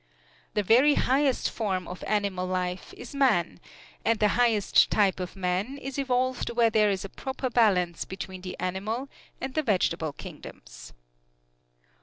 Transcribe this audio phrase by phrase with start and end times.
[0.55, 3.59] The very highest form of animal life is man;
[4.03, 8.41] and the highest type of man is evolved where there is a proper balance between
[8.41, 9.09] the animal
[9.39, 10.93] and the vegetable kingdoms.